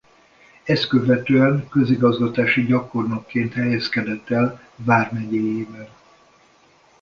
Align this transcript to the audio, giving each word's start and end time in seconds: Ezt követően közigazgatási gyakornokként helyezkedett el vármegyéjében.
Ezt 0.63 0.87
követően 0.87 1.69
közigazgatási 1.69 2.65
gyakornokként 2.65 3.53
helyezkedett 3.53 4.29
el 4.29 4.61
vármegyéjében. 4.75 5.87